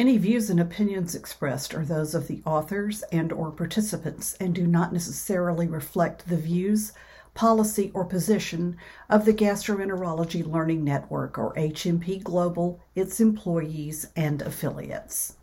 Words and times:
Any 0.00 0.16
views 0.16 0.48
and 0.48 0.58
opinions 0.58 1.14
expressed 1.14 1.74
are 1.74 1.84
those 1.84 2.14
of 2.14 2.26
the 2.26 2.40
authors 2.46 3.02
and 3.12 3.34
or 3.34 3.50
participants 3.50 4.34
and 4.40 4.54
do 4.54 4.66
not 4.66 4.94
necessarily 4.94 5.66
reflect 5.66 6.26
the 6.26 6.38
views, 6.38 6.94
policy, 7.34 7.90
or 7.92 8.06
position 8.06 8.78
of 9.10 9.26
the 9.26 9.34
Gastroenterology 9.34 10.50
Learning 10.50 10.84
Network 10.84 11.36
or 11.36 11.52
HMP 11.52 12.22
Global, 12.22 12.80
its 12.94 13.20
employees, 13.20 14.06
and 14.16 14.40
affiliates. 14.40 15.36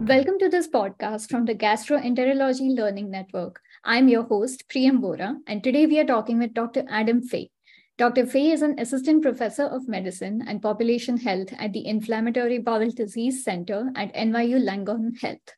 Welcome 0.00 0.38
to 0.38 0.48
this 0.48 0.68
podcast 0.68 1.28
from 1.28 1.44
the 1.44 1.54
Gastroenterology 1.54 2.74
Learning 2.74 3.10
Network. 3.10 3.60
I'm 3.84 4.08
your 4.08 4.22
host, 4.22 4.64
Priyam 4.70 5.02
Bora, 5.02 5.36
and 5.46 5.62
today 5.62 5.84
we 5.84 5.98
are 6.00 6.06
talking 6.06 6.38
with 6.38 6.54
Dr. 6.54 6.86
Adam 6.88 7.20
Faye. 7.20 7.50
Dr. 7.98 8.26
Faye 8.26 8.52
is 8.52 8.62
an 8.62 8.78
assistant 8.78 9.22
professor 9.22 9.64
of 9.64 9.88
medicine 9.88 10.44
and 10.46 10.62
population 10.62 11.16
health 11.16 11.52
at 11.58 11.72
the 11.72 11.84
Inflammatory 11.84 12.58
Bowel 12.58 12.90
Disease 12.90 13.42
Center 13.42 13.90
at 13.96 14.14
NYU 14.14 14.64
Langone 14.64 15.20
Health. 15.20 15.56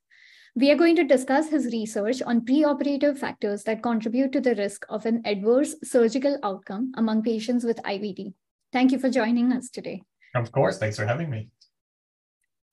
We 0.57 0.71
are 0.71 0.77
going 0.77 0.97
to 0.97 1.05
discuss 1.05 1.51
his 1.51 1.67
research 1.67 2.23
on 2.23 2.47
preoperative 2.47 3.19
factors 3.19 3.65
that 3.65 3.83
contribute 3.83 4.33
to 4.33 4.41
the 4.41 4.55
risk 4.55 4.87
of 4.89 5.05
an 5.05 5.21
adverse 5.27 5.77
surgical 5.85 6.39
outcome 6.43 6.93
among 6.97 7.25
patients 7.25 7.63
with 7.63 7.77
IBD. 7.83 8.33
Thank 8.73 8.93
you 8.93 8.99
for 8.99 9.11
joining 9.11 9.53
us 9.53 9.69
today. 9.69 10.01
Of 10.35 10.51
course. 10.51 10.79
Thanks 10.79 10.97
for 10.97 11.05
having 11.05 11.29
me. 11.29 11.51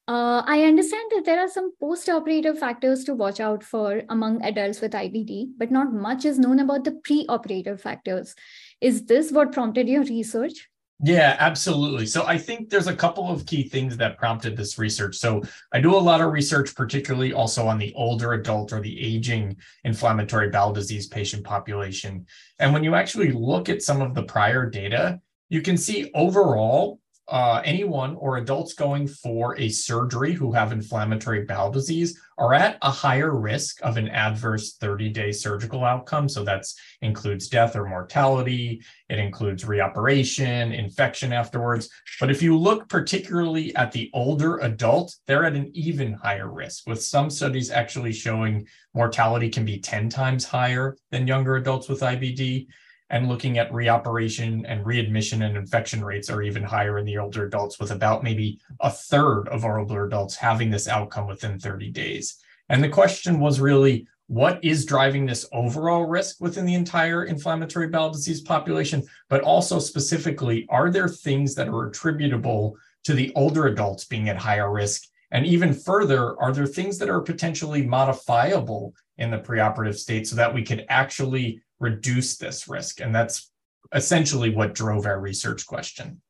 Uh, 0.08 0.42
I 0.46 0.64
understand 0.64 1.12
that 1.14 1.26
there 1.26 1.42
are 1.42 1.50
some 1.50 1.74
post-operative 1.82 2.58
factors 2.58 3.04
to 3.04 3.14
watch 3.14 3.42
out 3.42 3.62
for 3.62 4.04
among 4.08 4.42
adults 4.42 4.80
with 4.80 4.94
IBD, 4.94 5.50
but 5.58 5.70
not 5.70 5.92
much 5.92 6.24
is 6.24 6.40
known 6.40 6.60
about 6.60 6.86
the 6.86 6.94
pre-operative 7.04 7.82
factors. 7.82 8.34
Is 8.82 9.06
this 9.06 9.32
what 9.32 9.52
prompted 9.52 9.88
your 9.88 10.04
research? 10.04 10.70
Yeah, 11.00 11.36
absolutely. 11.40 12.08
So 12.08 12.26
I 12.26 12.40
think 12.40 12.70
there's 12.70 12.88
a 12.88 12.96
couple 12.96 13.30
of 13.30 13.46
key 13.46 13.70
things 13.70 13.98
that 13.98 14.18
prompted 14.18 14.58
this 14.58 14.80
research. 14.80 15.16
So 15.16 15.44
I 15.72 15.80
do 15.80 15.96
a 15.96 15.98
lot 15.98 16.22
of 16.22 16.32
research, 16.32 16.74
particularly 16.74 17.34
also 17.34 17.68
on 17.68 17.78
the 17.78 17.94
older 17.94 18.34
adult 18.34 18.74
or 18.74 18.82
the 18.82 19.00
aging 19.00 19.58
inflammatory 19.84 20.50
bowel 20.50 20.74
disease 20.74 21.08
patient 21.08 21.44
population. 21.44 22.26
And 22.58 22.74
when 22.74 22.84
you 22.84 22.96
actually 22.96 23.32
look 23.32 23.70
at 23.70 23.84
some 23.84 24.02
of 24.02 24.16
the 24.16 24.24
prior 24.24 24.68
data, 24.68 25.20
you 25.50 25.62
can 25.62 25.78
see 25.78 26.10
overall 26.16 27.00
uh, 27.30 27.62
anyone 27.66 28.16
or 28.16 28.38
adults 28.38 28.74
going 28.74 29.08
for 29.08 29.58
a 29.60 29.68
surgery 29.70 30.34
who 30.34 30.54
have 30.54 30.72
inflammatory 30.72 31.44
bowel 31.44 31.72
disease 31.72 32.20
are 32.38 32.54
at 32.54 32.78
a 32.84 32.92
higher 32.92 33.36
risk 33.36 33.84
of 33.84 33.98
an 33.98 34.08
adverse 34.10 34.76
30 34.76 35.10
day 35.10 35.32
surgical 35.32 35.84
outcome. 35.84 36.30
So 36.30 36.44
that 36.46 36.64
includes 37.02 37.48
death 37.50 37.76
or 37.76 37.88
mortality, 37.88 38.82
it 39.10 39.20
includes 39.20 39.66
reoperation, 39.66 40.78
infection 40.78 41.34
afterwards. 41.34 41.90
But 42.20 42.32
if 42.32 42.42
you 42.42 42.58
look 42.58 42.88
particularly 42.88 43.76
at 43.76 43.92
the 43.92 44.10
older 44.14 44.60
adult, 44.60 45.16
they're 45.26 45.46
at 45.46 45.56
an 45.56 45.72
even 45.74 46.14
higher 46.14 46.50
risk, 46.50 46.88
with 46.88 47.04
some 47.04 47.30
studies 47.30 47.72
actually 47.72 48.14
showing 48.14 48.68
mortality 48.94 49.50
can 49.50 49.66
be 49.66 49.80
10 49.80 50.10
times 50.10 50.46
higher 50.46 50.96
than 51.12 51.28
younger 51.28 51.58
adults 51.58 51.90
with 51.90 52.02
IBD 52.02 52.68
and 53.10 53.28
looking 53.28 53.58
at 53.58 53.72
reoperation 53.72 54.64
and 54.68 54.86
readmission 54.86 55.44
and 55.44 55.56
infection 55.56 56.04
rates 56.04 56.30
are 56.30 56.42
even 56.42 56.64
higher 56.64 56.98
in 56.98 57.06
the 57.06 57.18
older 57.18 57.46
adults, 57.46 57.80
with 57.80 57.92
about 57.92 58.24
maybe 58.24 58.60
a 58.82 58.90
third 58.90 59.48
of 59.48 59.64
our 59.64 59.80
older 59.80 60.06
adults 60.06 60.36
having 60.36 60.70
this 60.70 60.88
outcome 60.88 61.28
within 61.28 61.60
30 61.60 61.92
days. 61.92 62.38
And 62.70 62.84
the 62.84 62.90
question 62.90 63.40
was 63.40 63.60
really 63.60 64.08
what 64.28 64.62
is 64.62 64.86
driving 64.86 65.26
this 65.26 65.48
overall 65.54 66.04
risk 66.04 66.42
within 66.42 66.66
the 66.66 66.74
entire 66.74 67.24
inflammatory 67.24 67.88
bowel 67.88 68.12
disease 68.12 68.42
population? 68.42 69.04
But 69.30 69.42
also 69.42 69.80
specifically, 69.80 70.66
are 70.70 70.92
there 70.92 71.08
things 71.08 71.56
that 71.56 71.70
are 71.70 71.88
attributable 71.88 72.78
to 73.06 73.14
the 73.14 73.32
older 73.36 73.68
adults 73.68 74.04
being 74.04 74.28
at 74.28 74.36
higher 74.36 74.72
risk? 74.72 75.04
And 75.32 75.46
even 75.46 75.74
further, 75.74 76.40
are 76.42 76.52
there 76.52 76.66
things 76.66 76.98
that 76.98 77.10
are 77.10 77.22
potentially 77.22 77.86
modifiable 77.86 78.94
in 79.18 79.32
the 79.32 79.40
preoperative 79.40 79.96
state 79.96 80.28
so 80.28 80.36
that 80.36 80.54
we 80.54 80.64
could 80.64 80.86
actually 80.90 81.62
reduce 81.80 82.38
this 82.38 82.68
risk. 82.68 83.02
And 83.02 83.14
that's 83.14 83.52
essentially 83.94 84.50
what 84.50 84.74
drove 84.74 85.06
our 85.06 85.20
research 85.20 85.66
question. 85.66 86.22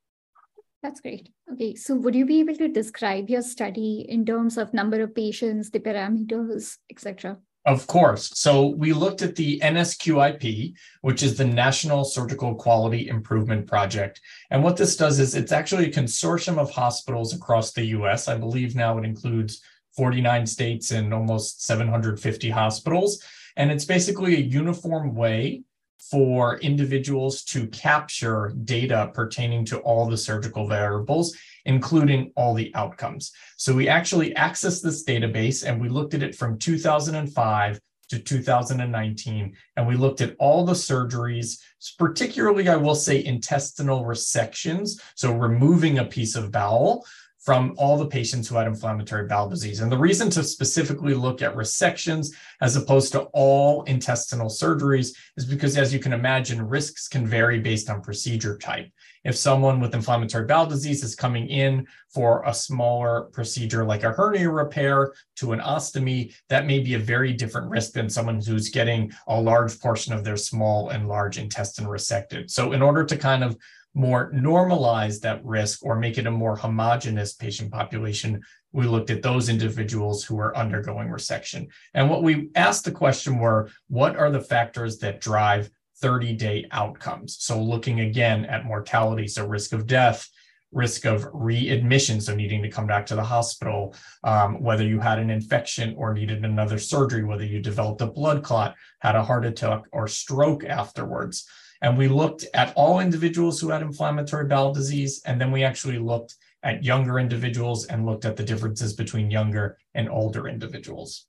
That's 0.84 1.02
great. 1.02 1.30
Okay, 1.52 1.76
so 1.76 1.96
would 1.96 2.16
you 2.16 2.26
be 2.26 2.40
able 2.40 2.56
to 2.56 2.68
describe 2.68 3.30
your 3.30 3.42
study 3.42 4.06
in 4.08 4.26
terms 4.26 4.58
of 4.58 4.74
number 4.74 5.02
of 5.02 5.16
patients, 5.16 5.70
the 5.72 5.80
parameters, 5.80 6.78
etc.? 6.92 7.38
Of 7.66 7.86
course. 7.88 8.32
So 8.40 8.68
we 8.68 8.94
looked 8.94 9.22
at 9.22 9.36
the 9.36 9.60
NSQIP, 9.60 10.74
which 11.02 11.22
is 11.22 11.36
the 11.36 11.44
National 11.44 12.06
Surgical 12.06 12.56
Quality 12.56 13.10
Improvement 13.10 13.68
Project. 13.68 14.22
And 14.52 14.64
what 14.64 14.78
this 14.78 14.96
does 14.96 15.20
is 15.20 15.36
it's 15.36 15.52
actually 15.52 15.88
a 15.88 15.92
consortium 15.92 16.58
of 16.58 16.72
hospitals 16.72 17.34
across 17.34 17.74
the 17.74 17.84
US. 17.88 18.30
I 18.30 18.38
believe 18.38 18.76
now 18.76 18.98
it 18.98 19.04
includes 19.04 19.62
49 19.98 20.46
states 20.46 20.92
and 20.92 21.14
almost 21.14 21.66
750 21.66 22.50
hospitals. 22.50 23.22
And 23.58 23.72
it's 23.72 23.86
basically 23.86 24.36
a 24.36 24.40
uniform 24.40 25.14
way 25.14 25.64
for 26.00 26.58
individuals 26.60 27.44
to 27.44 27.68
capture 27.68 28.54
data 28.64 29.12
pertaining 29.14 29.66
to 29.66 29.80
all 29.80 30.08
the 30.08 30.16
surgical 30.16 30.68
variables, 30.68 31.36
including 31.66 32.32
all 32.36 32.54
the 32.54 32.72
outcomes. 32.76 33.32
So 33.58 33.74
we 33.74 33.90
actually 33.90 34.34
accessed 34.36 34.84
this 34.84 35.04
database 35.04 35.68
and 35.68 35.82
we 35.82 35.90
looked 35.90 36.14
at 36.14 36.24
it 36.24 36.36
from 36.36 36.60
2005 36.60 37.80
to 38.10 38.20
2019. 38.20 39.54
And 39.76 39.88
we 39.88 39.96
looked 39.96 40.22
at 40.22 40.36
all 40.40 40.64
the 40.64 40.74
surgeries, 40.74 41.60
particularly, 41.98 42.70
I 42.70 42.78
will 42.78 42.96
say, 42.96 43.24
intestinal 43.24 44.06
resections. 44.06 45.02
So 45.16 45.34
removing 45.34 45.98
a 45.98 46.06
piece 46.06 46.36
of 46.36 46.52
bowel 46.52 47.06
from 47.48 47.74
all 47.78 47.98
the 47.98 48.06
patients 48.06 48.50
who 48.50 48.58
had 48.58 48.68
inflammatory 48.68 49.26
bowel 49.26 49.48
disease. 49.48 49.80
And 49.80 49.90
the 49.90 49.98
reason 49.98 50.30
to 50.32 50.44
specifically 50.44 51.14
look 51.14 51.42
at 51.42 51.56
resections 51.56 52.34
as 52.60 52.76
opposed 52.76 53.14
to 53.14 53.22
all 53.32 53.84
intestinal 53.84 54.50
surgeries 54.50 55.16
is 55.38 55.46
because, 55.46 55.78
as 55.78 55.94
you 55.94 56.00
can 56.00 56.12
imagine, 56.12 56.62
risks 56.62 57.08
can 57.08 57.26
vary 57.26 57.62
based 57.62 57.90
on 57.90 58.02
procedure 58.02 58.58
type. 58.58 58.92
If 59.24 59.38
someone 59.38 59.80
with 59.80 59.96
inflammatory 59.96 60.46
bowel 60.46 60.66
disease 60.66 61.06
is 61.06 61.16
coming 61.16 61.48
in 61.48 61.88
for 62.10 62.44
a 62.46 62.54
smaller 62.54 63.30
procedure 63.32 63.86
like 63.86 64.04
a 64.04 64.12
hernia 64.12 64.50
repair 64.50 65.14
to 65.38 65.54
an 65.54 65.62
ostomy, 65.62 66.36
that 66.50 66.66
may 66.66 66.80
be 66.80 66.96
a 66.96 67.00
very 67.00 67.32
different 67.32 67.70
risk 67.70 67.94
than 67.94 68.10
someone 68.10 68.42
who's 68.42 68.68
getting 68.68 69.10
a 69.28 69.40
large 69.40 69.80
portion 69.80 70.12
of 70.12 70.26
their 70.26 70.36
small 70.36 70.90
and 70.90 71.08
large 71.08 71.38
intestine 71.38 71.86
resected. 71.86 72.52
So, 72.52 72.74
in 72.74 72.82
order 72.82 73.06
to 73.06 73.16
kind 73.16 73.46
of 73.46 73.56
more 73.98 74.32
normalize 74.32 75.20
that 75.22 75.44
risk 75.44 75.84
or 75.84 75.98
make 75.98 76.20
it 76.20 76.28
a 76.28 76.32
more 76.32 76.56
homogenous 76.56 77.34
patient 77.34 77.72
population, 77.72 78.40
we 78.72 78.86
looked 78.86 79.10
at 79.10 79.24
those 79.24 79.50
individuals 79.50 80.24
who 80.24 80.40
are 80.40 80.56
undergoing 80.56 81.08
resection. 81.08 81.68
And 81.96 82.08
what 82.08 82.22
we 82.22 82.50
asked 82.56 82.86
the 82.86 82.92
question 82.92 83.40
were 83.40 83.72
what 83.88 84.16
are 84.16 84.30
the 84.30 84.40
factors 84.40 85.00
that 85.00 85.20
drive 85.20 85.72
30 86.00 86.34
day 86.34 86.68
outcomes? 86.72 87.38
So, 87.40 87.60
looking 87.60 88.02
again 88.02 88.46
at 88.46 88.66
mortality, 88.66 89.28
so 89.28 89.48
risk 89.48 89.74
of 89.74 89.88
death, 89.88 90.30
risk 90.72 91.06
of 91.06 91.28
readmission, 91.34 92.22
so 92.22 92.36
needing 92.36 92.62
to 92.62 92.70
come 92.70 92.86
back 92.86 93.08
to 93.08 93.16
the 93.16 93.24
hospital, 93.24 93.96
um, 94.24 94.62
whether 94.62 94.84
you 94.84 95.00
had 95.00 95.18
an 95.18 95.32
infection 95.32 95.96
or 95.98 96.14
needed 96.14 96.46
another 96.46 96.78
surgery, 96.78 97.24
whether 97.24 97.46
you 97.46 97.60
developed 97.60 98.02
a 98.02 98.06
blood 98.06 98.44
clot, 98.44 98.76
had 99.00 99.16
a 99.16 99.24
heart 99.24 99.44
attack 99.44 99.82
or 99.92 100.08
stroke 100.08 100.64
afterwards. 100.64 101.48
And 101.82 101.98
we 101.98 102.08
looked 102.08 102.46
at 102.54 102.74
all 102.76 103.00
individuals 103.00 103.60
who 103.60 103.70
had 103.70 103.82
inflammatory 103.82 104.46
bowel 104.46 104.74
disease. 104.74 105.22
And 105.26 105.40
then 105.40 105.52
we 105.52 105.64
actually 105.64 106.00
looked 106.00 106.36
at 106.64 106.84
younger 106.84 107.20
individuals 107.20 107.86
and 107.86 108.06
looked 108.06 108.26
at 108.26 108.36
the 108.36 108.44
differences 108.44 108.94
between 108.94 109.30
younger 109.30 109.78
and 109.94 110.10
older 110.10 110.48
individuals. 110.48 111.28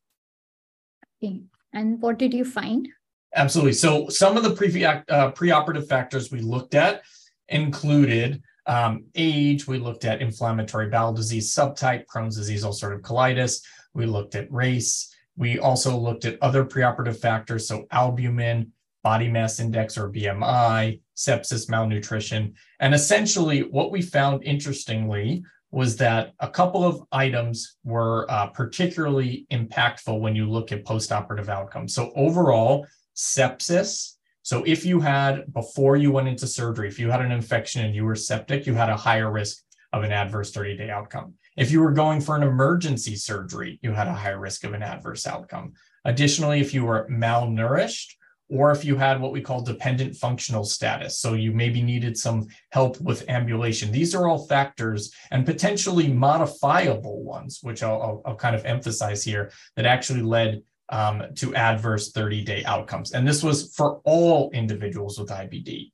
Okay. 1.23 1.43
And 1.73 2.01
what 2.01 2.19
did 2.19 2.33
you 2.33 2.45
find? 2.45 2.89
Absolutely. 3.35 3.75
So 3.75 4.09
some 4.09 4.37
of 4.37 4.43
the 4.43 4.55
pre- 4.55 4.85
uh, 4.85 5.03
preoperative 5.33 5.87
factors 5.87 6.33
we 6.33 6.41
looked 6.41 6.75
at 6.75 7.03
included 7.49 8.43
um, 8.67 9.05
age. 9.15 9.67
We 9.67 9.79
looked 9.79 10.05
at 10.05 10.23
inflammatory 10.23 10.89
bowel 10.89 11.13
disease 11.13 11.55
subtype, 11.55 12.05
Crohn's 12.07 12.37
disease, 12.37 12.65
ulcerative 12.65 13.03
colitis. 13.03 13.63
We 13.95 14.07
looked 14.07 14.35
at 14.35 14.51
race. 14.53 15.15
We 15.37 15.59
also 15.59 15.97
looked 15.97 16.25
at 16.25 16.41
other 16.43 16.65
preoperative 16.65 17.19
factors, 17.19 17.69
so 17.69 17.87
albumin, 17.93 18.73
body 19.09 19.27
mass 19.27 19.59
index 19.59 19.97
or 19.97 20.11
BMI, 20.11 21.01
sepsis, 21.17 21.67
malnutrition. 21.71 22.53
And 22.79 22.95
essentially, 22.95 23.61
what 23.61 23.91
we 23.91 24.03
found 24.03 24.45
interestingly 24.45 25.43
was 25.71 25.97
that 25.97 26.35
a 26.41 26.51
couple 26.51 26.85
of 26.85 27.03
items 27.11 27.79
were 27.85 28.31
uh, 28.31 28.49
particularly 28.49 29.47
impactful 29.51 30.21
when 30.21 30.37
you 30.37 30.45
look 30.47 30.73
at 30.73 30.85
postoperative 30.85 31.49
outcomes. 31.49 31.95
So, 31.95 32.13
overall, 32.17 32.87
sepsis. 33.17 34.17
So, 34.43 34.63
if 34.67 34.85
you 34.85 35.01
had, 35.01 35.51
before 35.55 35.97
you 35.97 36.13
went 36.13 36.29
into 36.29 36.47
surgery, 36.47 36.87
if 36.87 36.99
you 36.99 37.11
had 37.11 37.23
an 37.23 37.33
infection 37.33 37.87
and 37.87 37.95
you 37.95 38.05
were 38.05 38.15
septic, 38.15 38.67
you 38.67 38.75
had 38.75 38.91
a 38.91 39.03
higher 39.09 39.33
risk 39.33 39.65
of 39.95 40.03
an 40.03 40.13
adverse 40.13 40.51
30 40.51 40.77
day 40.77 40.91
outcome. 40.91 41.33
If 41.57 41.71
you 41.71 41.81
were 41.81 41.93
going 41.93 42.21
for 42.21 42.37
an 42.37 42.43
emergency 42.43 43.17
surgery, 43.17 43.79
you 43.81 43.93
had 43.93 44.07
a 44.07 44.21
higher 44.23 44.39
risk 44.39 44.65
of 44.65 44.75
an 44.75 44.83
adverse 44.83 45.27
outcome. 45.27 45.73
Additionally, 46.05 46.61
if 46.61 46.75
you 46.75 46.85
were 46.85 47.09
malnourished 47.11 48.18
or 48.49 48.71
if 48.71 48.85
you 48.85 48.97
had 48.97 49.21
what 49.21 49.33
we 49.33 49.41
call 49.41 49.61
dependent 49.61 50.17
functional 50.17 50.65
status. 50.65 51.19
So 51.19 51.35
you 51.35 51.53
maybe 51.53 51.83
needed 51.83 52.17
some 52.17 52.47
help 52.71 53.01
with 53.01 53.29
ambulation. 53.29 53.93
These 53.93 54.15
are 54.15 54.27
all 54.27 54.47
factors 54.47 55.13
and 55.31 55.45
potentially 55.45 56.09
modifiable 56.09 57.23
ones, 57.23 57.61
which 57.63 57.83
I'll, 57.83 58.03
I'll, 58.03 58.23
I'll 58.25 58.37
kind 58.37 58.57
of 58.57 58.65
emphasize 58.65 59.23
here, 59.23 59.53
that 59.77 59.87
actually 59.87 60.23
led 60.23 60.63
um, 60.89 61.23
to 61.37 61.55
adverse 61.55 62.13
30 62.13 62.43
day 62.45 62.65
outcomes. 62.65 63.13
And 63.13 63.29
this 63.29 63.43
was 63.43 63.75
for 63.75 64.01
all 64.05 64.51
individuals 64.53 65.19
with 65.19 65.29
IBD. 65.29 65.93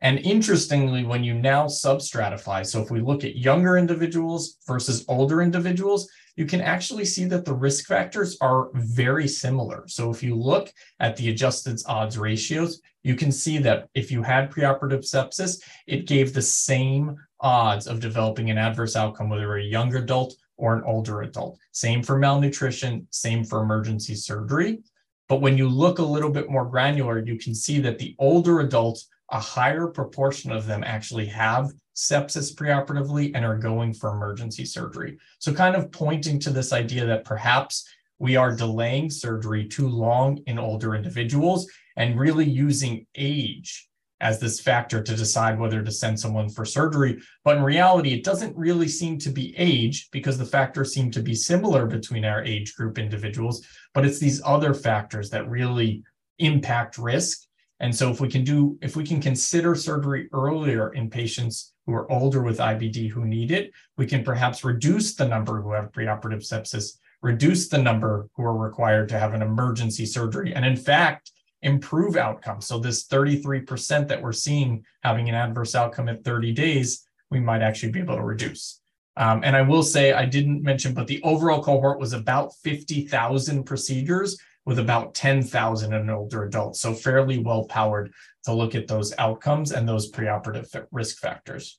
And 0.00 0.18
interestingly, 0.18 1.04
when 1.04 1.22
you 1.22 1.34
now 1.34 1.66
substratify, 1.66 2.66
so 2.66 2.82
if 2.82 2.90
we 2.90 3.00
look 3.00 3.22
at 3.22 3.36
younger 3.36 3.76
individuals 3.76 4.56
versus 4.66 5.04
older 5.06 5.42
individuals, 5.42 6.10
you 6.36 6.46
can 6.46 6.60
actually 6.60 7.04
see 7.04 7.24
that 7.26 7.44
the 7.44 7.52
risk 7.52 7.86
factors 7.86 8.36
are 8.40 8.70
very 8.74 9.28
similar. 9.28 9.84
So 9.86 10.10
if 10.10 10.22
you 10.22 10.34
look 10.34 10.72
at 11.00 11.16
the 11.16 11.30
adjusted 11.30 11.80
odds 11.86 12.18
ratios, 12.18 12.80
you 13.02 13.14
can 13.14 13.32
see 13.32 13.58
that 13.58 13.88
if 13.94 14.10
you 14.10 14.22
had 14.22 14.50
preoperative 14.50 15.00
sepsis, 15.00 15.60
it 15.86 16.06
gave 16.06 16.32
the 16.32 16.42
same 16.42 17.16
odds 17.40 17.86
of 17.86 18.00
developing 18.00 18.50
an 18.50 18.58
adverse 18.58 18.96
outcome, 18.96 19.28
whether 19.28 19.56
a 19.56 19.62
young 19.62 19.94
adult 19.94 20.34
or 20.56 20.76
an 20.76 20.84
older 20.84 21.22
adult. 21.22 21.58
Same 21.72 22.02
for 22.02 22.16
malnutrition, 22.16 23.06
same 23.10 23.44
for 23.44 23.62
emergency 23.62 24.14
surgery. 24.14 24.80
But 25.28 25.40
when 25.40 25.58
you 25.58 25.68
look 25.68 25.98
a 25.98 26.04
little 26.04 26.30
bit 26.30 26.50
more 26.50 26.64
granular, 26.64 27.18
you 27.18 27.38
can 27.38 27.54
see 27.54 27.80
that 27.80 27.98
the 27.98 28.14
older 28.18 28.60
adults, 28.60 29.08
a 29.30 29.40
higher 29.40 29.86
proportion 29.86 30.52
of 30.52 30.66
them 30.66 30.84
actually 30.84 31.26
have 31.26 31.72
sepsis 32.08 32.54
preoperatively 32.54 33.32
and 33.34 33.44
are 33.44 33.58
going 33.58 33.92
for 33.92 34.10
emergency 34.10 34.64
surgery. 34.64 35.18
So, 35.38 35.52
kind 35.52 35.76
of 35.76 35.92
pointing 35.92 36.38
to 36.40 36.50
this 36.50 36.72
idea 36.72 37.06
that 37.06 37.24
perhaps 37.24 37.88
we 38.18 38.36
are 38.36 38.54
delaying 38.54 39.10
surgery 39.10 39.66
too 39.66 39.88
long 39.88 40.38
in 40.46 40.58
older 40.58 40.94
individuals 40.94 41.66
and 41.96 42.18
really 42.18 42.48
using 42.48 43.06
age 43.16 43.88
as 44.22 44.38
this 44.38 44.60
factor 44.60 45.02
to 45.02 45.16
decide 45.16 45.58
whether 45.58 45.82
to 45.82 45.90
send 45.90 46.18
someone 46.18 46.48
for 46.48 46.64
surgery. 46.64 47.20
But 47.44 47.56
in 47.56 47.64
reality, 47.64 48.12
it 48.14 48.22
doesn't 48.22 48.56
really 48.56 48.86
seem 48.86 49.18
to 49.18 49.30
be 49.30 49.54
age 49.58 50.08
because 50.12 50.38
the 50.38 50.44
factors 50.44 50.94
seem 50.94 51.10
to 51.10 51.20
be 51.20 51.34
similar 51.34 51.86
between 51.86 52.24
our 52.24 52.42
age 52.44 52.74
group 52.76 52.98
individuals, 52.98 53.66
but 53.92 54.06
it's 54.06 54.20
these 54.20 54.40
other 54.44 54.72
factors 54.72 55.28
that 55.30 55.50
really 55.50 56.04
impact 56.38 56.98
risk. 56.98 57.40
And 57.80 57.94
so 57.94 58.10
if 58.10 58.20
we 58.20 58.28
can 58.28 58.44
do, 58.44 58.78
if 58.80 58.94
we 58.94 59.04
can 59.04 59.20
consider 59.20 59.74
surgery 59.74 60.28
earlier 60.32 60.92
in 60.94 61.10
patients 61.10 61.71
who 61.86 61.94
are 61.94 62.10
older 62.10 62.42
with 62.42 62.58
IBD 62.58 63.10
who 63.10 63.24
need 63.24 63.50
it, 63.50 63.72
we 63.96 64.06
can 64.06 64.24
perhaps 64.24 64.64
reduce 64.64 65.14
the 65.14 65.26
number 65.26 65.60
who 65.60 65.72
have 65.72 65.92
preoperative 65.92 66.46
sepsis, 66.46 66.98
reduce 67.22 67.68
the 67.68 67.78
number 67.78 68.28
who 68.34 68.44
are 68.44 68.56
required 68.56 69.08
to 69.08 69.18
have 69.18 69.34
an 69.34 69.42
emergency 69.42 70.06
surgery. 70.06 70.54
And 70.54 70.64
in 70.64 70.76
fact, 70.76 71.32
improve 71.62 72.16
outcomes. 72.16 72.66
So 72.66 72.78
this 72.78 73.06
33% 73.06 74.08
that 74.08 74.20
we're 74.20 74.32
seeing 74.32 74.84
having 75.02 75.28
an 75.28 75.34
adverse 75.34 75.74
outcome 75.74 76.08
at 76.08 76.24
30 76.24 76.52
days, 76.52 77.06
we 77.30 77.40
might 77.40 77.62
actually 77.62 77.92
be 77.92 78.00
able 78.00 78.16
to 78.16 78.22
reduce. 78.22 78.80
Um, 79.16 79.42
and 79.44 79.54
I 79.54 79.62
will 79.62 79.82
say, 79.82 80.12
I 80.12 80.24
didn't 80.24 80.62
mention, 80.62 80.94
but 80.94 81.06
the 81.06 81.22
overall 81.22 81.62
cohort 81.62 82.00
was 82.00 82.14
about 82.14 82.54
50,000 82.62 83.64
procedures 83.64 84.38
with 84.64 84.78
about 84.78 85.14
10,000 85.14 85.92
in 85.92 86.10
older 86.10 86.44
adults. 86.44 86.80
So 86.80 86.94
fairly 86.94 87.38
well 87.38 87.64
powered 87.64 88.12
to 88.44 88.52
look 88.52 88.74
at 88.74 88.88
those 88.88 89.12
outcomes 89.18 89.72
and 89.72 89.88
those 89.88 90.10
preoperative 90.10 90.86
risk 90.90 91.18
factors. 91.18 91.78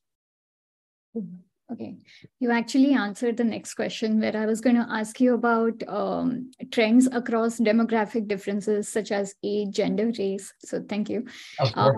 Mm-hmm. 1.15 1.38
Okay, 1.71 1.95
you 2.39 2.51
actually 2.51 2.94
answered 2.94 3.38
the 3.38 3.44
next 3.44 3.74
question 3.74 4.19
where 4.19 4.35
I 4.35 4.45
was 4.45 4.59
going 4.59 4.75
to 4.75 4.85
ask 4.89 5.19
you 5.19 5.33
about 5.33 5.81
um, 5.88 6.51
trends 6.71 7.07
across 7.07 7.57
demographic 7.57 8.27
differences 8.27 8.89
such 8.89 9.12
as 9.12 9.33
age, 9.44 9.71
gender, 9.71 10.12
race. 10.19 10.53
So 10.59 10.83
thank 10.88 11.09
you. 11.09 11.25
Um, 11.74 11.97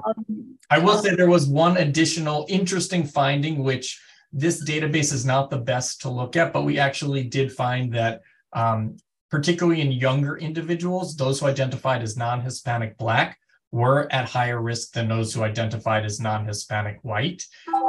I 0.69 0.77
will 0.77 0.91
uh, 0.91 1.01
say 1.01 1.15
there 1.15 1.29
was 1.29 1.47
one 1.47 1.77
additional 1.77 2.45
interesting 2.47 3.03
finding, 3.03 3.63
which 3.63 3.99
this 4.31 4.63
database 4.63 5.11
is 5.11 5.25
not 5.25 5.49
the 5.49 5.57
best 5.57 6.01
to 6.01 6.09
look 6.09 6.35
at, 6.35 6.53
but 6.53 6.63
we 6.63 6.77
actually 6.77 7.23
did 7.23 7.51
find 7.51 7.91
that 7.93 8.21
um, 8.53 8.95
particularly 9.29 9.81
in 9.81 9.91
younger 9.91 10.37
individuals, 10.37 11.15
those 11.15 11.39
who 11.39 11.47
identified 11.47 12.01
as 12.01 12.17
non-Hispanic 12.17 12.97
Black 12.97 13.37
were 13.71 14.07
at 14.11 14.29
higher 14.29 14.61
risk 14.61 14.93
than 14.93 15.09
those 15.09 15.33
who 15.33 15.43
identified 15.43 16.05
as 16.05 16.19
non-Hispanic 16.19 16.97
white. 17.01 17.43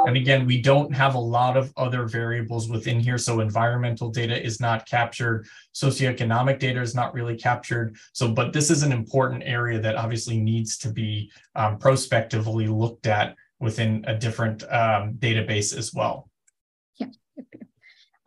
And 0.05 0.17
again, 0.17 0.45
we 0.45 0.61
don't 0.61 0.93
have 0.93 1.15
a 1.15 1.19
lot 1.19 1.55
of 1.55 1.71
other 1.77 2.05
variables 2.05 2.69
within 2.69 2.99
here. 2.99 3.17
So 3.17 3.39
environmental 3.39 4.09
data 4.09 4.43
is 4.43 4.59
not 4.59 4.85
captured. 4.85 5.47
Socioeconomic 5.73 6.59
data 6.59 6.81
is 6.81 6.93
not 6.93 7.13
really 7.13 7.37
captured. 7.37 7.95
So, 8.11 8.27
but 8.27 8.51
this 8.51 8.69
is 8.69 8.83
an 8.83 8.91
important 8.91 9.43
area 9.45 9.79
that 9.79 9.95
obviously 9.95 10.41
needs 10.41 10.77
to 10.79 10.91
be 10.91 11.31
um, 11.55 11.77
prospectively 11.77 12.67
looked 12.67 13.07
at 13.07 13.35
within 13.59 14.03
a 14.07 14.15
different 14.17 14.63
um, 14.63 15.13
database 15.13 15.75
as 15.75 15.93
well. 15.93 16.29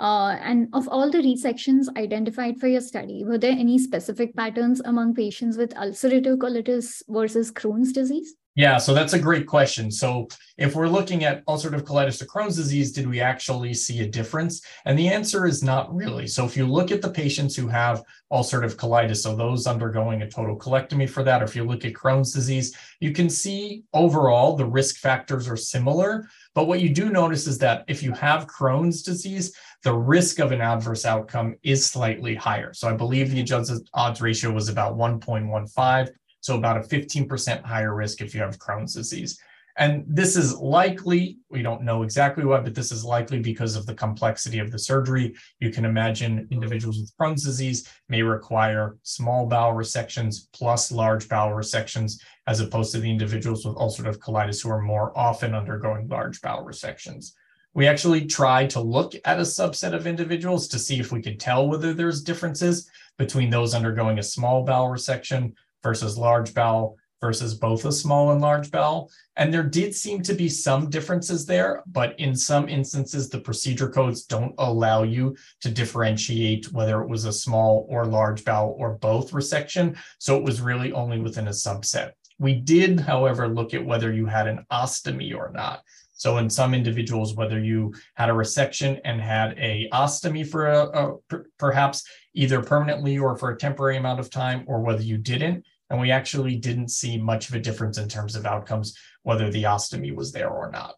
Uh, 0.00 0.38
and 0.40 0.68
of 0.72 0.88
all 0.88 1.10
the 1.10 1.18
resections 1.18 1.94
identified 1.96 2.58
for 2.58 2.66
your 2.66 2.80
study, 2.80 3.22
were 3.22 3.36
there 3.36 3.52
any 3.52 3.78
specific 3.78 4.34
patterns 4.34 4.80
among 4.86 5.14
patients 5.14 5.58
with 5.58 5.74
ulcerative 5.74 6.38
colitis 6.38 7.02
versus 7.08 7.52
Crohn's 7.52 7.92
disease? 7.92 8.34
Yeah, 8.56 8.78
so 8.78 8.94
that's 8.94 9.12
a 9.12 9.18
great 9.18 9.46
question. 9.46 9.92
So, 9.92 10.26
if 10.58 10.74
we're 10.74 10.88
looking 10.88 11.24
at 11.24 11.44
ulcerative 11.46 11.82
colitis 11.82 12.18
to 12.18 12.26
Crohn's 12.26 12.56
disease, 12.56 12.90
did 12.90 13.08
we 13.08 13.20
actually 13.20 13.74
see 13.74 14.00
a 14.00 14.08
difference? 14.08 14.60
And 14.84 14.98
the 14.98 15.08
answer 15.08 15.46
is 15.46 15.62
not 15.62 15.94
really. 15.94 16.26
So, 16.26 16.44
if 16.46 16.56
you 16.56 16.66
look 16.66 16.90
at 16.90 17.00
the 17.00 17.10
patients 17.10 17.54
who 17.54 17.68
have 17.68 18.02
ulcerative 18.32 18.74
colitis, 18.74 19.18
so 19.18 19.36
those 19.36 19.68
undergoing 19.68 20.22
a 20.22 20.30
total 20.30 20.58
colectomy 20.58 21.08
for 21.08 21.22
that, 21.22 21.42
or 21.42 21.44
if 21.44 21.54
you 21.54 21.64
look 21.64 21.84
at 21.84 21.92
Crohn's 21.92 22.32
disease, 22.32 22.76
you 22.98 23.12
can 23.12 23.30
see 23.30 23.84
overall 23.94 24.56
the 24.56 24.66
risk 24.66 24.96
factors 24.96 25.48
are 25.48 25.56
similar. 25.56 26.28
But 26.54 26.66
what 26.66 26.80
you 26.80 26.88
do 26.88 27.10
notice 27.10 27.46
is 27.46 27.58
that 27.58 27.84
if 27.86 28.02
you 28.02 28.12
have 28.12 28.46
Crohn's 28.46 29.02
disease, 29.02 29.54
the 29.84 29.94
risk 29.94 30.40
of 30.40 30.52
an 30.52 30.60
adverse 30.60 31.04
outcome 31.04 31.54
is 31.62 31.86
slightly 31.86 32.34
higher. 32.34 32.72
So 32.74 32.88
I 32.88 32.92
believe 32.92 33.30
the 33.30 33.40
adjusted 33.40 33.88
odds 33.94 34.20
ratio 34.20 34.50
was 34.52 34.68
about 34.68 34.96
1.15, 34.96 36.10
so 36.40 36.56
about 36.56 36.76
a 36.76 36.80
15% 36.80 37.64
higher 37.64 37.94
risk 37.94 38.20
if 38.20 38.34
you 38.34 38.40
have 38.40 38.58
Crohn's 38.58 38.94
disease. 38.94 39.38
And 39.80 40.04
this 40.06 40.36
is 40.36 40.54
likely, 40.58 41.38
we 41.48 41.62
don't 41.62 41.84
know 41.84 42.02
exactly 42.02 42.44
why, 42.44 42.60
but 42.60 42.74
this 42.74 42.92
is 42.92 43.02
likely 43.02 43.40
because 43.40 43.76
of 43.76 43.86
the 43.86 43.94
complexity 43.94 44.58
of 44.58 44.70
the 44.70 44.78
surgery. 44.78 45.34
You 45.58 45.70
can 45.70 45.86
imagine 45.86 46.46
individuals 46.50 46.98
with 46.98 47.16
Crohn's 47.18 47.42
disease 47.42 47.88
may 48.06 48.20
require 48.22 48.98
small 49.04 49.46
bowel 49.46 49.72
resections 49.72 50.48
plus 50.52 50.92
large 50.92 51.30
bowel 51.30 51.52
resections, 51.52 52.20
as 52.46 52.60
opposed 52.60 52.92
to 52.92 53.00
the 53.00 53.10
individuals 53.10 53.64
with 53.64 53.74
ulcerative 53.76 54.18
colitis 54.18 54.62
who 54.62 54.68
are 54.68 54.82
more 54.82 55.16
often 55.18 55.54
undergoing 55.54 56.06
large 56.08 56.42
bowel 56.42 56.62
resections. 56.62 57.32
We 57.72 57.86
actually 57.86 58.26
tried 58.26 58.68
to 58.70 58.80
look 58.80 59.14
at 59.24 59.38
a 59.38 59.42
subset 59.44 59.94
of 59.94 60.06
individuals 60.06 60.68
to 60.68 60.78
see 60.78 61.00
if 61.00 61.10
we 61.10 61.22
could 61.22 61.40
tell 61.40 61.66
whether 61.66 61.94
there's 61.94 62.22
differences 62.22 62.86
between 63.16 63.48
those 63.48 63.72
undergoing 63.72 64.18
a 64.18 64.22
small 64.22 64.62
bowel 64.62 64.88
resection 64.88 65.54
versus 65.82 66.18
large 66.18 66.52
bowel 66.52 66.98
versus 67.20 67.54
both 67.54 67.84
a 67.84 67.92
small 67.92 68.32
and 68.32 68.40
large 68.40 68.70
bowel. 68.70 69.10
And 69.36 69.52
there 69.52 69.62
did 69.62 69.94
seem 69.94 70.22
to 70.22 70.34
be 70.34 70.48
some 70.48 70.90
differences 70.90 71.46
there, 71.46 71.82
but 71.86 72.18
in 72.18 72.34
some 72.34 72.68
instances, 72.68 73.28
the 73.28 73.40
procedure 73.40 73.88
codes 73.88 74.24
don't 74.24 74.54
allow 74.58 75.02
you 75.02 75.36
to 75.60 75.70
differentiate 75.70 76.72
whether 76.72 77.02
it 77.02 77.08
was 77.08 77.24
a 77.24 77.32
small 77.32 77.86
or 77.88 78.06
large 78.06 78.44
bowel 78.44 78.74
or 78.78 78.94
both 78.98 79.32
resection. 79.32 79.96
So 80.18 80.36
it 80.36 80.42
was 80.42 80.60
really 80.60 80.92
only 80.92 81.20
within 81.20 81.48
a 81.48 81.50
subset. 81.50 82.12
We 82.38 82.54
did, 82.54 83.00
however, 83.00 83.48
look 83.48 83.74
at 83.74 83.84
whether 83.84 84.12
you 84.12 84.26
had 84.26 84.48
an 84.48 84.64
ostomy 84.72 85.36
or 85.36 85.50
not. 85.52 85.82
So 86.12 86.36
in 86.36 86.50
some 86.50 86.74
individuals, 86.74 87.34
whether 87.34 87.58
you 87.58 87.94
had 88.14 88.28
a 88.28 88.34
resection 88.34 89.00
and 89.04 89.20
had 89.22 89.58
a 89.58 89.88
ostomy 89.90 90.46
for 90.46 90.66
a, 90.66 90.84
a 90.88 91.16
perhaps 91.58 92.06
either 92.34 92.62
permanently 92.62 93.18
or 93.18 93.36
for 93.36 93.50
a 93.50 93.56
temporary 93.56 93.96
amount 93.96 94.20
of 94.20 94.28
time, 94.28 94.64
or 94.66 94.82
whether 94.82 95.02
you 95.02 95.16
didn't, 95.16 95.64
and 95.90 96.00
we 96.00 96.12
actually 96.12 96.56
didn't 96.56 96.88
see 96.88 97.18
much 97.18 97.48
of 97.48 97.54
a 97.56 97.60
difference 97.60 97.98
in 97.98 98.08
terms 98.08 98.36
of 98.36 98.46
outcomes, 98.46 98.96
whether 99.24 99.50
the 99.50 99.64
ostomy 99.64 100.14
was 100.14 100.32
there 100.32 100.48
or 100.48 100.70
not. 100.70 100.94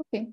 Okay. 0.00 0.28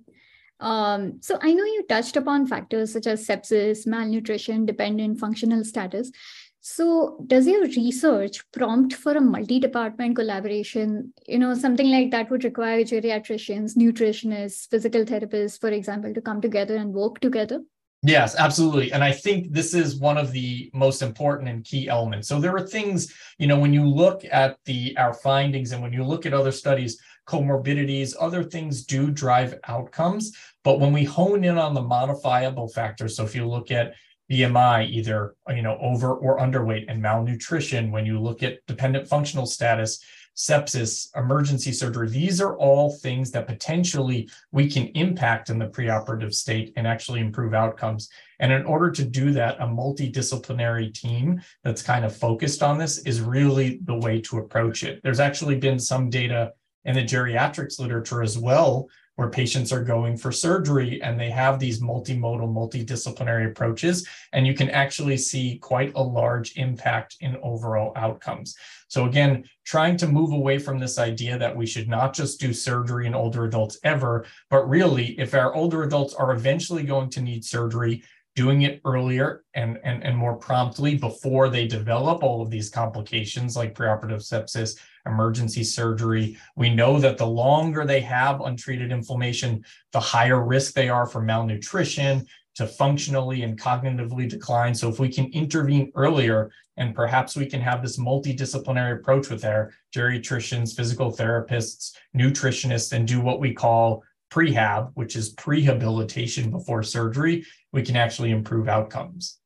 Um, 0.59 1.19
so 1.21 1.37
I 1.41 1.53
know 1.53 1.65
you 1.65 1.85
touched 1.87 2.17
upon 2.17 2.47
factors 2.47 2.93
such 2.93 3.05
as 3.05 3.27
sepsis, 3.27 3.85
malnutrition, 3.85 4.65
dependent 4.65 5.19
functional 5.19 5.63
status. 5.63 6.11
So, 6.59 7.23
does 7.27 7.47
your 7.47 7.61
research 7.61 8.43
prompt 8.51 8.93
for 8.93 9.13
a 9.13 9.21
multi 9.21 9.57
department 9.59 10.17
collaboration? 10.17 11.13
You 11.25 11.39
know, 11.39 11.53
something 11.53 11.89
like 11.89 12.11
that 12.11 12.29
would 12.29 12.43
require 12.43 12.81
geriatricians, 12.81 13.77
nutritionists, 13.77 14.67
physical 14.69 15.05
therapists, 15.05 15.61
for 15.61 15.69
example, 15.69 16.13
to 16.13 16.19
come 16.19 16.41
together 16.41 16.75
and 16.75 16.93
work 16.93 17.21
together? 17.21 17.61
Yes, 18.03 18.35
absolutely. 18.35 18.91
And 18.91 19.03
I 19.03 19.11
think 19.11 19.51
this 19.51 19.73
is 19.73 19.99
one 19.99 20.17
of 20.17 20.31
the 20.31 20.69
most 20.73 21.01
important 21.01 21.49
and 21.49 21.63
key 21.63 21.87
elements. 21.89 22.27
So 22.27 22.39
there 22.39 22.55
are 22.55 22.65
things, 22.65 23.11
you 23.39 23.47
know, 23.47 23.59
when 23.59 23.73
you 23.73 23.85
look 23.85 24.23
at 24.31 24.57
the 24.65 24.95
our 24.97 25.13
findings 25.13 25.71
and 25.71 25.81
when 25.81 25.91
you 25.91 26.03
look 26.03 26.25
at 26.25 26.33
other 26.33 26.51
studies, 26.51 26.99
comorbidities, 27.27 28.15
other 28.19 28.43
things 28.43 28.85
do 28.85 29.09
drive 29.09 29.55
outcomes. 29.67 30.31
But 30.63 30.79
when 30.79 30.93
we 30.93 31.03
hone 31.05 31.43
in 31.43 31.57
on 31.57 31.73
the 31.73 31.81
modifiable 31.81 32.67
factors, 32.69 33.17
so 33.17 33.23
if 33.23 33.35
you 33.35 33.47
look 33.47 33.71
at 33.71 33.93
BMI, 34.31 34.89
either 34.89 35.35
you 35.49 35.61
know 35.61 35.77
over 35.79 36.13
or 36.13 36.39
underweight, 36.39 36.85
and 36.89 37.01
malnutrition. 37.01 37.91
When 37.91 38.05
you 38.05 38.19
look 38.19 38.43
at 38.43 38.59
dependent 38.67 39.07
functional 39.07 39.45
status, 39.45 40.03
sepsis, 40.37 41.09
emergency 41.15 41.71
surgery, 41.71 42.07
these 42.07 42.39
are 42.39 42.55
all 42.57 42.93
things 42.93 43.31
that 43.31 43.47
potentially 43.47 44.29
we 44.51 44.69
can 44.69 44.87
impact 44.89 45.49
in 45.49 45.57
the 45.57 45.67
preoperative 45.67 46.33
state 46.33 46.71
and 46.75 46.85
actually 46.85 47.19
improve 47.19 47.55
outcomes. 47.55 48.09
And 48.39 48.51
in 48.51 48.63
order 48.65 48.91
to 48.91 49.03
do 49.03 49.31
that, 49.31 49.59
a 49.59 49.65
multidisciplinary 49.65 50.93
team 50.93 51.41
that's 51.63 51.81
kind 51.81 52.05
of 52.05 52.15
focused 52.15 52.61
on 52.61 52.77
this 52.77 52.99
is 52.99 53.19
really 53.19 53.79
the 53.83 53.97
way 53.97 54.21
to 54.21 54.37
approach 54.37 54.83
it. 54.83 55.01
There's 55.03 55.19
actually 55.19 55.57
been 55.57 55.79
some 55.79 56.09
data 56.09 56.53
in 56.85 56.95
the 56.95 57.03
geriatrics 57.03 57.79
literature 57.79 58.21
as 58.21 58.37
well 58.37 58.87
where 59.17 59.29
patients 59.29 59.73
are 59.73 59.83
going 59.83 60.15
for 60.15 60.31
surgery 60.31 61.01
and 61.01 61.19
they 61.19 61.29
have 61.31 61.59
these 61.59 61.81
multimodal, 61.81 62.47
multidisciplinary 62.47 63.49
approaches, 63.49 64.07
and 64.31 64.45
you 64.45 64.53
can 64.53 64.69
actually 64.69 65.17
see 65.17 65.57
quite 65.57 65.91
a 65.95 66.01
large 66.01 66.55
impact 66.55 67.17
in 67.19 67.35
overall 67.41 67.91
outcomes. 67.95 68.55
So, 68.89 69.05
again, 69.05 69.43
trying 69.65 69.97
to 69.97 70.07
move 70.07 70.31
away 70.31 70.59
from 70.59 70.79
this 70.79 70.99
idea 70.99 71.37
that 71.39 71.55
we 71.55 71.65
should 71.65 71.89
not 71.89 72.13
just 72.13 72.39
do 72.39 72.53
surgery 72.53 73.07
in 73.07 73.15
older 73.15 73.45
adults 73.45 73.79
ever, 73.83 74.25
but 74.51 74.69
really, 74.69 75.19
if 75.19 75.33
our 75.33 75.53
older 75.53 75.81
adults 75.81 76.13
are 76.13 76.31
eventually 76.31 76.83
going 76.83 77.09
to 77.09 77.21
need 77.21 77.43
surgery, 77.43 78.03
doing 78.37 78.61
it 78.61 78.79
earlier 78.85 79.43
and, 79.55 79.79
and, 79.83 80.03
and 80.03 80.15
more 80.15 80.35
promptly 80.35 80.95
before 80.95 81.49
they 81.49 81.65
develop 81.65 82.21
all 82.21 82.39
of 82.39 82.51
these 82.51 82.69
complications 82.69 83.57
like 83.57 83.73
preoperative 83.73 84.21
sepsis, 84.21 84.77
emergency 85.07 85.63
surgery. 85.63 86.37
We 86.55 86.69
know 86.69 86.99
that 86.99 87.17
the 87.17 87.25
longer 87.25 87.83
they 87.83 87.99
have 88.01 88.41
untreated 88.41 88.91
inflammation, 88.91 89.65
the 89.91 89.99
higher 89.99 90.45
risk 90.45 90.75
they 90.75 90.87
are 90.87 91.07
for 91.07 91.19
malnutrition, 91.19 92.27
to 92.53 92.67
functionally 92.67 93.41
and 93.41 93.59
cognitively 93.59 94.29
decline. 94.29 94.75
So 94.75 94.87
if 94.87 94.99
we 94.99 95.09
can 95.09 95.31
intervene 95.31 95.91
earlier, 95.95 96.51
and 96.77 96.93
perhaps 96.93 97.35
we 97.35 97.47
can 97.47 97.61
have 97.61 97.81
this 97.81 97.97
multidisciplinary 97.97 98.99
approach 98.99 99.29
with 99.29 99.45
our 99.45 99.71
geriatricians, 99.95 100.75
physical 100.75 101.11
therapists, 101.11 101.93
nutritionists, 102.15 102.93
and 102.93 103.07
do 103.07 103.19
what 103.19 103.39
we 103.39 103.53
call 103.53 104.03
prehab, 104.29 104.91
which 104.95 105.15
is 105.15 105.33
prehabilitation 105.35 106.51
before 106.51 106.83
surgery, 106.83 107.45
we 107.71 107.81
can 107.81 107.95
actually 107.95 108.31
improve 108.31 108.67
outcomes. 108.67 109.37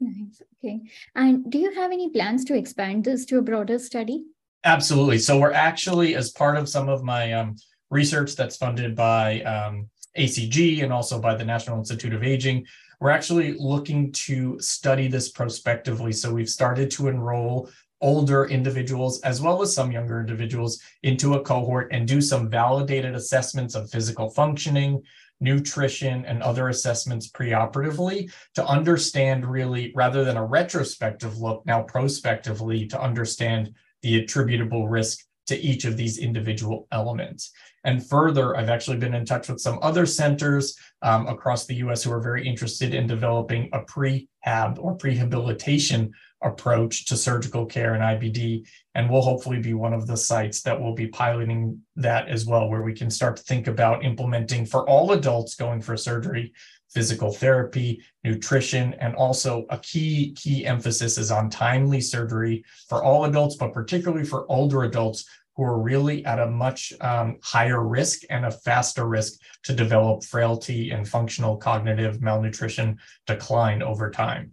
Nice. 0.00 0.42
Okay. 0.58 0.80
And 1.14 1.50
do 1.50 1.58
you 1.58 1.74
have 1.74 1.92
any 1.92 2.10
plans 2.10 2.44
to 2.46 2.56
expand 2.56 3.04
this 3.04 3.24
to 3.26 3.38
a 3.38 3.42
broader 3.42 3.78
study? 3.78 4.24
Absolutely. 4.64 5.18
So 5.18 5.38
we're 5.38 5.52
actually, 5.52 6.14
as 6.16 6.32
part 6.32 6.56
of 6.56 6.68
some 6.68 6.88
of 6.88 7.02
my 7.02 7.32
um, 7.32 7.56
research 7.90 8.34
that's 8.34 8.56
funded 8.56 8.94
by 8.94 9.40
um, 9.42 9.88
ACG 10.18 10.82
and 10.82 10.92
also 10.92 11.20
by 11.20 11.34
the 11.34 11.44
National 11.44 11.78
Institute 11.78 12.12
of 12.12 12.24
Aging, 12.24 12.66
we're 13.00 13.10
actually 13.10 13.54
looking 13.58 14.10
to 14.12 14.58
study 14.58 15.08
this 15.08 15.30
prospectively. 15.30 16.12
So 16.12 16.32
we've 16.32 16.48
started 16.48 16.90
to 16.92 17.08
enroll 17.08 17.70
older 18.00 18.44
individuals 18.46 19.20
as 19.20 19.40
well 19.40 19.62
as 19.62 19.74
some 19.74 19.90
younger 19.90 20.20
individuals 20.20 20.80
into 21.02 21.34
a 21.34 21.42
cohort 21.42 21.88
and 21.92 22.06
do 22.06 22.20
some 22.20 22.50
validated 22.50 23.14
assessments 23.14 23.74
of 23.74 23.90
physical 23.90 24.30
functioning, 24.30 25.02
nutrition, 25.40 26.24
and 26.24 26.42
other 26.42 26.68
assessments 26.68 27.30
preoperatively 27.30 28.30
to 28.54 28.66
understand 28.66 29.46
really, 29.46 29.92
rather 29.94 30.24
than 30.24 30.36
a 30.36 30.44
retrospective 30.44 31.38
look, 31.38 31.64
now 31.66 31.82
prospectively 31.82 32.86
to 32.86 33.00
understand 33.00 33.74
the 34.02 34.18
attributable 34.18 34.88
risk 34.88 35.24
to 35.46 35.56
each 35.58 35.84
of 35.84 35.96
these 35.96 36.18
individual 36.18 36.86
elements. 36.92 37.52
And 37.84 38.04
further, 38.04 38.56
I've 38.56 38.68
actually 38.68 38.96
been 38.96 39.14
in 39.14 39.24
touch 39.24 39.48
with 39.48 39.60
some 39.60 39.78
other 39.80 40.06
centers 40.06 40.76
um, 41.02 41.28
across 41.28 41.66
the 41.66 41.76
US 41.76 42.02
who 42.02 42.12
are 42.12 42.20
very 42.20 42.46
interested 42.46 42.94
in 42.94 43.06
developing 43.06 43.70
a 43.72 43.80
prehab 43.80 44.78
or 44.78 44.96
prehabilitation 44.96 46.10
approach 46.42 47.06
to 47.06 47.16
surgical 47.16 47.64
care 47.64 47.94
and 47.94 48.02
IBD. 48.02 48.66
And 48.94 49.08
we'll 49.08 49.22
hopefully 49.22 49.60
be 49.60 49.74
one 49.74 49.92
of 49.92 50.06
the 50.06 50.16
sites 50.16 50.62
that 50.62 50.80
will 50.80 50.94
be 50.94 51.06
piloting 51.06 51.80
that 51.96 52.28
as 52.28 52.44
well, 52.44 52.68
where 52.68 52.82
we 52.82 52.92
can 52.92 53.10
start 53.10 53.36
to 53.36 53.42
think 53.42 53.68
about 53.68 54.04
implementing 54.04 54.66
for 54.66 54.88
all 54.88 55.12
adults 55.12 55.54
going 55.54 55.80
for 55.80 55.96
surgery 55.96 56.52
physical 56.96 57.30
therapy, 57.30 58.02
nutrition, 58.24 58.94
and 58.94 59.14
also 59.16 59.66
a 59.68 59.76
key 59.80 60.32
key 60.32 60.64
emphasis 60.64 61.18
is 61.18 61.30
on 61.30 61.50
timely 61.50 62.00
surgery 62.00 62.64
for 62.88 63.04
all 63.04 63.26
adults, 63.26 63.54
but 63.56 63.74
particularly 63.74 64.24
for 64.24 64.50
older 64.50 64.84
adults 64.84 65.28
who 65.54 65.62
are 65.62 65.78
really 65.78 66.24
at 66.24 66.38
a 66.38 66.46
much 66.46 66.94
um, 67.02 67.36
higher 67.42 67.86
risk 67.86 68.22
and 68.30 68.46
a 68.46 68.50
faster 68.50 69.06
risk 69.06 69.38
to 69.62 69.74
develop 69.74 70.24
frailty 70.24 70.90
and 70.90 71.06
functional 71.06 71.58
cognitive 71.58 72.22
malnutrition 72.22 72.96
decline 73.26 73.82
over 73.82 74.10
time. 74.10 74.52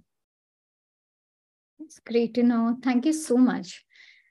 That's 1.79 1.99
great 1.99 2.33
to 2.33 2.43
know. 2.43 2.75
Thank 2.83 3.05
you 3.05 3.13
so 3.13 3.37
much. 3.37 3.85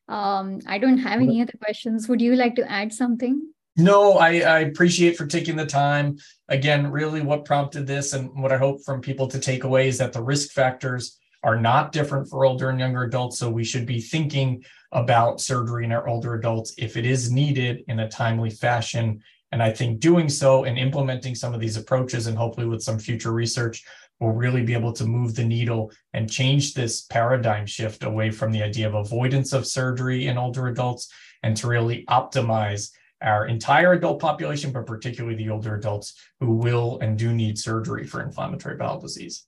Um, 0.07 0.61
I 0.67 0.77
don't 0.77 0.99
have 0.99 1.19
any 1.23 1.41
other 1.41 1.57
questions. 1.65 2.11
Would 2.11 2.21
you 2.21 2.37
like 2.37 2.57
to 2.57 2.71
add 2.71 2.93
something? 2.93 3.55
No, 3.77 4.15
I, 4.15 4.41
I, 4.41 4.59
appreciate 4.61 5.17
for 5.17 5.27
taking 5.27 5.57
the 5.57 5.65
time. 5.65 6.19
Again, 6.49 6.91
really 6.91 7.23
what 7.23 7.47
prompted 7.47 7.87
this 7.87 8.13
and 8.13 8.31
what 8.43 8.53
I 8.53 8.59
hope 8.59 8.85
from 8.85 9.01
people 9.01 9.27
to 9.29 9.39
take 9.39 9.65
away 9.65 9.89
is 9.89 9.97
that 9.97 10.13
the 10.13 10.23
risk 10.23 10.51
factors 10.51 11.19
are 11.43 11.59
not 11.59 11.91
different 11.91 12.29
for 12.29 12.45
older 12.45 12.69
and 12.69 12.79
younger 12.79 13.05
adults. 13.05 13.39
So 13.39 13.49
we 13.49 13.65
should 13.65 13.87
be 13.87 14.01
thinking 14.01 14.63
about 14.93 15.41
surgery 15.41 15.87
in 15.87 15.93
our 15.93 16.07
older 16.07 16.35
adults 16.35 16.75
if 16.77 16.99
it 16.99 17.07
is 17.07 17.33
needed 17.33 17.83
in 17.89 18.01
a 18.01 18.11
timely 18.11 18.51
fashion. 18.51 19.23
And 19.53 19.63
I 19.63 19.73
think 19.73 20.01
doing 20.01 20.29
so 20.29 20.65
and 20.65 20.79
implementing 20.79 21.35
some 21.35 21.55
of 21.55 21.61
these 21.61 21.79
approaches 21.79 22.27
and 22.27 22.37
hopefully 22.37 22.67
with 22.67 22.83
some 22.83 22.99
future 22.99 23.33
research 23.33 23.83
will 24.21 24.33
really 24.33 24.63
be 24.63 24.75
able 24.75 24.93
to 24.93 25.07
move 25.07 25.35
the 25.35 25.45
needle 25.45 25.91
and 26.13 26.31
change 26.31 26.75
this 26.75 27.03
paradigm 27.03 27.67
shift 27.67 28.05
away 28.05 28.31
from 28.31 28.53
the 28.53 28.63
idea 28.63 28.87
of 28.87 28.95
avoidance 28.95 29.55
of 29.55 29.67
surgery 29.67 30.27
in 30.27 30.37
older 30.37 30.69
adults 30.69 31.11
and 31.43 31.57
to 31.57 31.67
really 31.67 32.05
optimize 32.09 32.91
our 33.23 33.47
entire 33.47 33.93
adult 33.93 34.21
population, 34.21 34.73
but 34.73 34.87
particularly 34.87 35.37
the 35.37 35.51
older 35.51 35.75
adults 35.77 36.15
who 36.41 36.57
will 36.57 36.99
and 37.01 37.19
do 37.19 37.33
need 37.33 37.59
surgery 37.59 38.07
for 38.07 38.23
inflammatory 38.23 38.77
bowel 38.77 39.01
disease. 39.01 39.47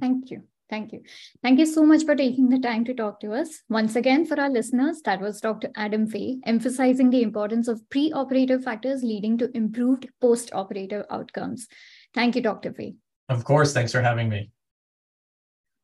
Thank 0.00 0.30
you. 0.30 0.42
Thank 0.70 0.92
you. 0.92 1.02
Thank 1.42 1.58
you 1.58 1.64
so 1.64 1.82
much 1.82 2.04
for 2.04 2.14
taking 2.14 2.50
the 2.50 2.58
time 2.58 2.84
to 2.84 2.94
talk 2.94 3.20
to 3.20 3.32
us. 3.32 3.62
Once 3.70 3.96
again, 3.96 4.26
for 4.26 4.38
our 4.38 4.50
listeners, 4.50 5.00
that 5.06 5.18
was 5.18 5.40
Dr. 5.40 5.70
Adam 5.76 6.06
Faye, 6.06 6.40
emphasizing 6.44 7.08
the 7.08 7.22
importance 7.22 7.68
of 7.68 7.88
pre-operative 7.88 8.64
factors 8.64 9.02
leading 9.02 9.38
to 9.38 9.50
improved 9.56 10.08
post-operative 10.20 11.06
outcomes. 11.10 11.68
Thank 12.14 12.36
you, 12.36 12.42
Dr. 12.42 12.74
Faye. 12.74 12.96
Of 13.30 13.44
course. 13.44 13.72
Thanks 13.72 13.92
for 13.92 14.02
having 14.02 14.28
me. 14.28 14.50